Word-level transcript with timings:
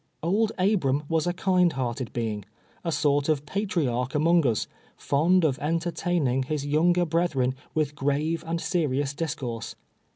Old 0.23 0.51
Abram 0.57 1.03
was 1.09 1.27
a 1.27 1.33
kind 1.33 1.73
hearted 1.73 2.11
being— 2.11 2.43
a 2.83 2.91
sort 2.91 3.29
of 3.29 3.45
patriarch 3.45 4.15
among 4.15 4.47
us, 4.47 4.65
fond 4.97 5.43
of 5.43 5.59
entertaining 5.59 6.41
his 6.41 6.65
younger 6.65 7.05
brethren 7.05 7.53
with 7.75 7.93
grave 7.93 8.43
and 8.47 8.59
serious 8.59 9.13
discourse. 9.13 9.75